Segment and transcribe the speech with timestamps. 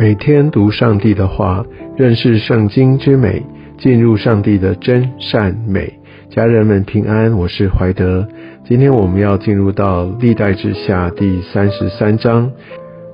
[0.00, 1.62] 每天读上帝的话，
[1.94, 3.42] 认识圣经之美，
[3.76, 5.92] 进入上帝的真善美。
[6.30, 8.26] 家人们平安，我是怀德。
[8.64, 12.50] 今天我们要进入到历代之下第三十三章。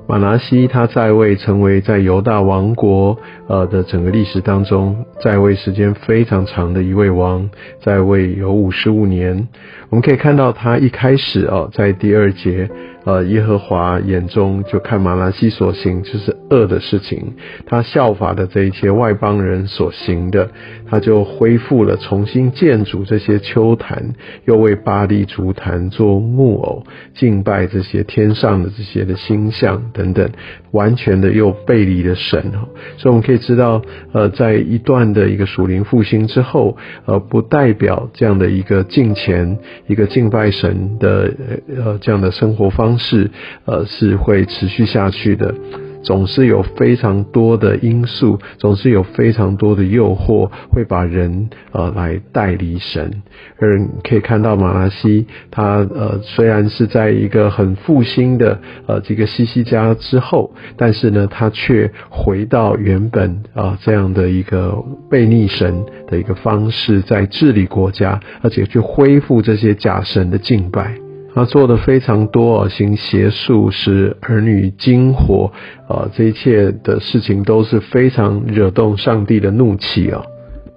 [0.07, 3.19] 马拿西他在位，成为在犹大王国
[3.49, 7.51] 呃的整个历史当中在位时间非常长的一位王，
[7.83, 9.49] 在位有五十五年。
[9.91, 12.71] 我们可以看到他一开始哦，在第二节。
[13.07, 20.51] 呃，耶和华眼中就看马拉西所行就是恶的事情，他效法的这一切外邦人所行的，
[20.91, 26.83] 他就恢复了重新建筑这些丘坛，又为巴黎竹坛做木偶，
[27.15, 30.29] 敬拜这些天上的这些的星象等等，
[30.73, 32.51] 完全的又背离了神。
[32.97, 33.81] 所以我们可以知道，
[34.13, 41.33] 呃，在一段的一个属灵复兴之后，呃，不代表这样的一个敬虔、一个敬拜神的
[41.69, 42.96] 呃这样的生活方。
[42.99, 43.31] 是，
[43.65, 45.55] 呃，是会持续下去的，
[46.03, 53.23] 总是有非常多的因素，总是有非常多的诱惑，会把人呃来带离神。
[53.59, 64.77] 而可以看到马拉西，他呃虽然是在一个很复兴的呃这个西西家之后，但是呢，他却回到原本啊这样的一个
[65.11, 71.06] 背逆神的一个方式，在治理国家，而且去恢复这些假神的敬拜。
[71.37, 75.53] 他做的非常多，行邪术，使儿女惊火，
[75.87, 80.23] 啊，这一切的事情都是非常惹动上帝的怒气啊。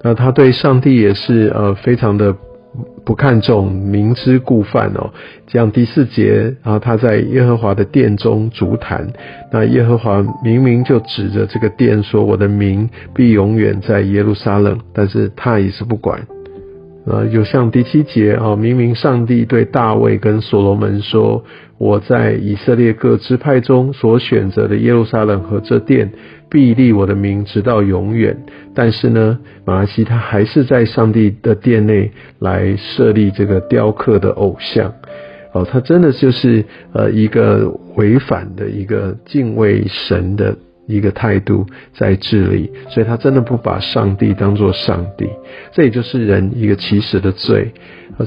[0.04, 2.36] 那他对上帝也是呃非常的
[3.06, 5.12] 不看重，明知故犯哦。
[5.48, 9.08] 这样第四节啊，他在耶和华的殿中足坛，
[9.54, 16.20] 那耶和华明明就指着这个殿说：“我的名必永远在耶路撒冷。”但是他也是不管。
[17.06, 21.44] 呃，有像第七节啊，明明上帝对大卫跟所罗门说
[21.80, 26.12] ：“我在以色列各支派中所选择的耶路撒冷和这殿，
[26.50, 28.38] 必立我的名直到永远。”
[28.76, 34.94] 但是呢，马拉西他还是在上帝的殿内来设立这个雕刻的偶像。
[35.54, 36.64] 哦，他真的就是
[36.94, 40.56] 呃一个违反的一个敬畏神的。
[40.90, 45.30] 一个态度在治理，所以他真的不把上帝当作上帝，
[45.72, 47.72] 这也就是人一个起始的罪。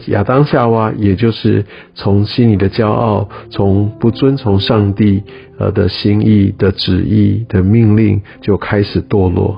[0.07, 5.23] 亚当夏娃，也就是从心里的骄傲，从不遵从上帝
[5.59, 9.57] 呃的心意的旨意的命令，就开始堕落。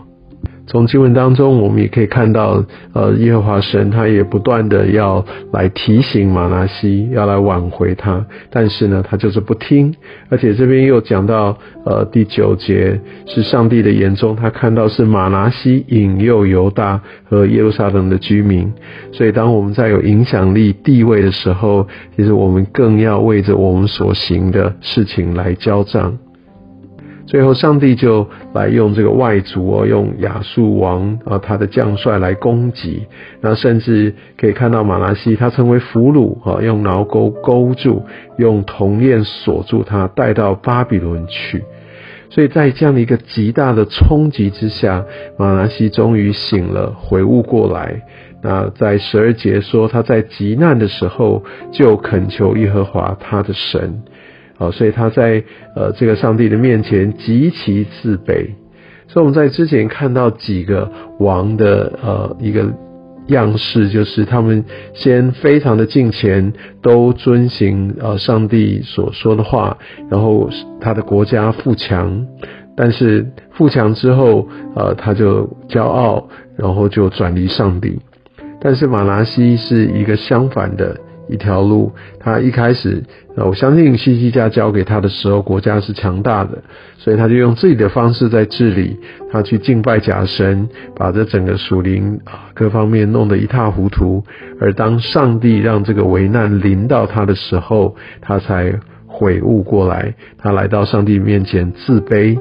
[0.67, 2.65] 从经文当中，我们也可以看到，
[2.95, 9.95] 呃，耶和华神他也不断的要来提醒马拿西，要来挽回他，但是呢，他就是不听。
[10.31, 18.73] 而且这边又讲到，呃，第九节是上帝的眼中，他看到是马拿西引诱犹大和耶路撒冷的居民。
[19.13, 21.87] 所以，当我们在有影响力地位的时候，
[22.17, 26.17] 其实我们更要为着我们所行的事情来交账。
[27.27, 33.07] 最后，上帝就来用这个外族哦，用亚述王啊，他的将帅来攻击。
[33.41, 38.03] 那甚至可以看到马拉西，他成为俘虏啊，用挠钩勾住，
[38.37, 41.65] 用铜链锁住他，带到巴比伦去。
[42.29, 45.05] 所以在这样的一个极大的冲击之下，
[45.39, 48.03] 马拉西终于醒了，回悟过来。
[48.43, 51.43] 那在十二节说，他在极难的时候
[51.73, 54.03] 就恳求耶和华他的神。
[54.57, 55.43] 好，所以他在
[55.75, 58.51] 呃这个上帝的面前极其自卑。
[59.09, 62.73] 所以我们在之前看到几个王的呃一个
[63.27, 69.77] 样式，就是他们先非常的敬虔，都遵行呃上帝所说的话，
[70.09, 70.49] 然后
[70.81, 72.27] 他的国家富强。
[72.77, 78.01] 但是富强之后，呃他就骄傲，然后就转离上帝。
[78.61, 81.01] 但是马拿西是一个相反的。
[81.29, 83.03] 一条路，他一开始，
[83.37, 86.63] 我相信西西家交给他的时候，国家是强大的，
[86.99, 88.99] 所以他就用自己的方式在治理，
[89.33, 94.23] 他去敬拜假神，把这整个属灵啊各方面弄得一塌糊涂。
[94.61, 102.39] 而当上帝让这个危难临到他的时候，他才悔悟过来，他来到上帝面前自卑。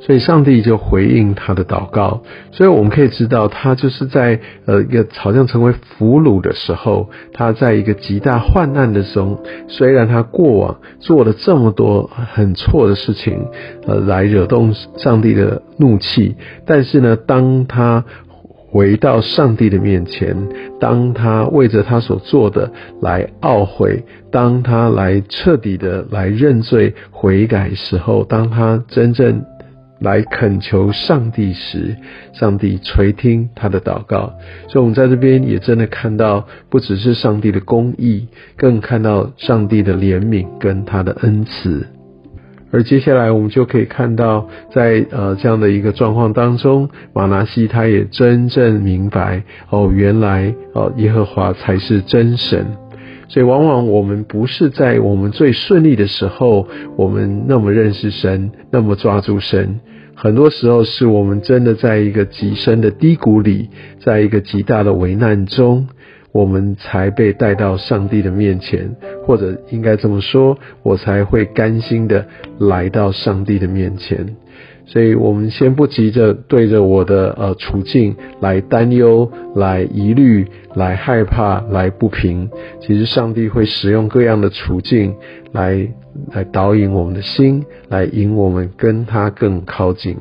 [0.00, 2.22] 所以上帝就回应他的祷告，
[2.52, 13.46] 所以我们可以知道，他就是在呃一个好像成为俘虏的时候，他在一个极大患难的时候，虽然他过往做了这么多很错的事情，
[13.86, 18.04] 呃，来惹动上帝的怒气，但是呢，当他
[18.70, 20.48] 回到上帝的面前，
[20.78, 22.70] 当他为着他所做的
[23.02, 29.42] 来懊悔，当他来彻底的来认罪悔改时候，当他真正。
[30.00, 31.96] 来恳求上帝时，
[32.32, 34.32] 上帝垂听他的祷告。
[34.68, 41.86] 所以，我们在这边也真的看到，不只是上帝的公义，更看到上帝的怜悯跟他的恩慈。
[42.70, 52.66] 而接下来我们就可以看到，在呃这样的一个状况当中，马拿西他也真正明白哦，原来哦耶和华才是真神。
[53.28, 56.66] 所以往往我们不是在我们最顺利的时候，
[56.96, 59.80] 我们那么认识神，那么抓住神。
[60.14, 63.68] 很多时候是我们真的在一个极深的低谷里，
[64.00, 65.86] 在一个极大的危难中。
[66.30, 72.26] 我们才被带到上帝的面前，或者应该这么说，我才会甘心的
[72.58, 74.36] 来到上帝的面前。
[74.88, 82.48] 所以，我们先不急着对着我的呃处境来担忧、来疑虑、来害怕、来不平。
[82.80, 85.14] 其实，上帝会使用各样的处境
[85.52, 85.86] 来
[86.32, 90.16] 来导引我们的心，来引我们跟他更靠近。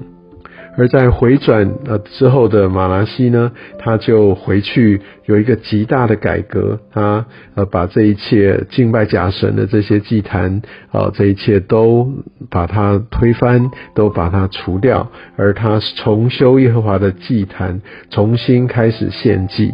[0.77, 7.25] 而在回转呃之后的马拉西呢，他就回去有一个极大的改革，他
[7.55, 12.07] 呃把这一切敬拜假神的这些祭坛啊，这一切都
[12.51, 17.81] 把它推翻，都把它除掉，而他重修耶和华的祭坛，
[18.11, 19.73] 重新开始献祭。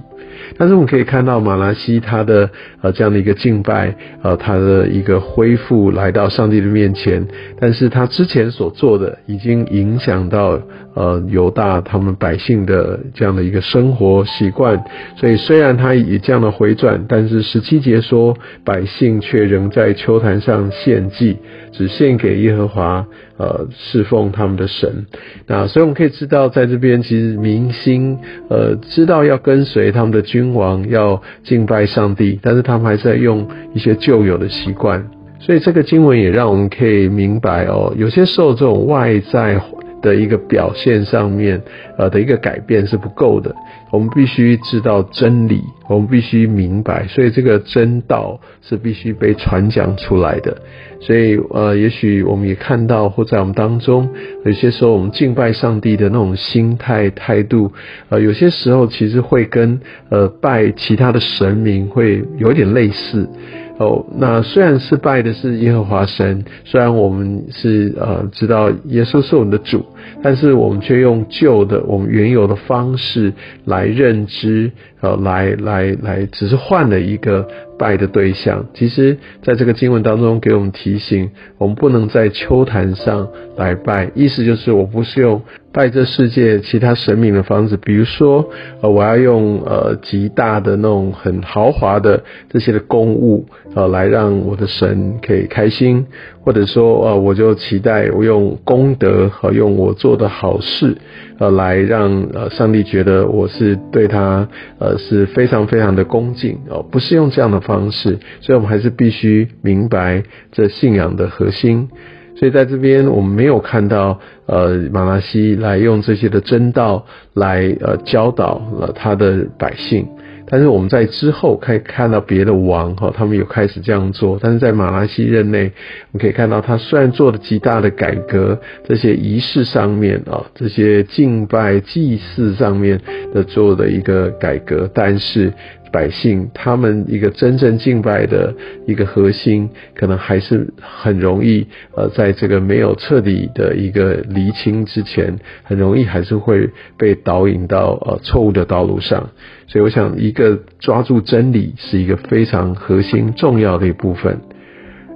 [0.58, 2.50] 但是我们可以看到马拉西他的
[2.82, 7.28] 呃这样的一个敬拜，呃他的一个恢复来到上帝的面前，
[7.60, 10.60] 但是他之前所做的已经影响到
[10.94, 14.84] 呃犹大他们百姓的这样的一个生活习惯，
[15.18, 21.38] 所以虽然他以这样的回转，但是十七节说百姓却仍在秋坛上献祭，
[21.72, 23.06] 只献给耶和华。
[23.36, 25.08] 呃，侍奉他们的神，
[25.48, 35.10] 那所以我们可以知道，在这边其实民心呃知道要跟随他们的君王，要敬拜上帝，但是他们还在用一些旧有的习惯，
[35.40, 39.60] 所以这个经文也让我们可以明白哦，有些受这种外在。
[40.04, 41.64] 的一个表现上面，
[41.98, 43.56] 呃的一个改变是不够的。
[43.92, 50.58] 我们必须知道真理，我们必须明白，所以这个真道是必须被传讲出来的。
[51.00, 54.10] 所以，呃，也许我们也看到，或在我们当中，
[54.46, 57.72] 有些时候我们敬拜上帝的那种心态态度，
[58.10, 59.80] 呃，有些时候其实会跟
[60.10, 63.30] 呃拜其他的神明会有点类似。
[63.78, 69.86] 哦，那虽然是拜的是耶和华神，虽然我们是呃知道耶稣是我们的主，
[70.22, 73.34] 但是我们却用旧的我们原有的方式
[73.66, 74.72] 来认知，
[75.02, 77.48] 呃，来来来，只是换了一个
[77.78, 78.66] 拜的对象。
[78.74, 83.28] 其实，在这个经文当中给我们提醒，我们不能在秋坛上
[83.58, 85.42] 来拜，意思就是我不是用。
[85.76, 88.48] 拜这世界其他神明的方式，比如说，
[88.82, 96.06] 呃，我要用呃极大的那种很豪华的这些的公物，呃，来让我的神可以开心，
[96.42, 100.98] 或者说，呃，我就期待我用功德和用我做的好事，
[101.40, 104.48] 呃，来让呃上帝觉得我是对他
[104.80, 111.90] 呃是非常非常的恭敬哦，不是用这样的方式，所以我们还是必须明白这信仰的核心。
[112.36, 117.06] 所以在这边，我们没有看到呃马拉西来用这些的真道
[117.36, 120.08] 来呃教导了他的百姓，
[120.54, 125.72] 但是我们在之后可以看到别的王哈，他们有开始这样做，但是在马拉西任内，
[126.12, 133.02] 我们可以看到他虽然做了极大的改革，这些仪式上面啊，这些敬拜祭祀上面
[133.34, 135.52] 的做的一个改革，但是。
[135.94, 138.56] 百姓他们一个真正敬拜的
[138.88, 149.30] 一个核心，可能还是很容易呃，在这个没有彻底的一个厘清之前，很容易还是会被导引到呃错误的道路上。
[149.68, 154.42] 所以，我想一个抓住真理是一个非常核心重要的一部分。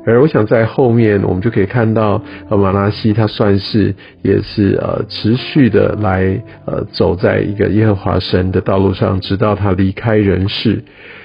[0.08, 10.82] 而我想在后面，我们就可以看到，呃，马拉西他算是也是呃持续的来呃走在一个耶和华神的道路上，直到他离开人世。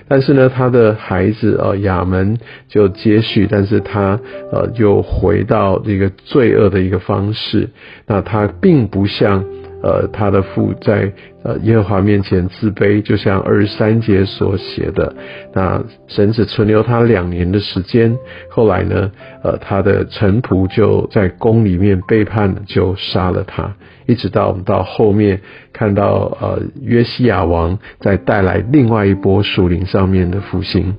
[0.09, 2.37] 但是呢，他的孩子呃亚门
[2.69, 4.19] 就接续，但是他
[4.51, 7.71] 呃又回到这个罪恶的一个方式。
[8.07, 9.45] 那他并不像。
[9.83, 11.13] 呃，他的父在
[11.43, 15.15] 呃耶和华面前自卑，就像二十三节所写的。
[15.53, 18.17] 那神只存留他两年的时间，
[18.49, 19.11] 后来呢，
[19.43, 23.75] 呃，他的臣仆就在宫里面背叛，就杀了他。
[24.07, 25.41] 一直到我们到后面
[25.73, 30.95] 看到呃约西亚王在带来另外一波属灵上面的复兴。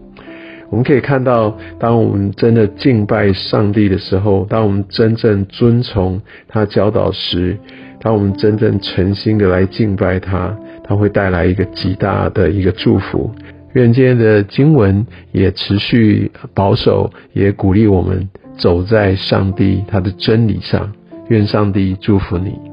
[0.70, 7.60] 我们可以看到，当我们真的敬拜上帝的时候，当我们真正遵从他教导时，
[8.04, 13.32] 当我们真正诚心的来敬拜他，他会带来一个极大的一个祝福。
[13.72, 20.92] 愿今天的经文也持续保守，也鼓励我们走在上帝他的真理上。
[21.30, 22.73] 愿上帝祝福你。